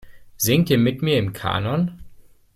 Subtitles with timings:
[0.35, 2.01] Singt ihr mit mir im Kanon?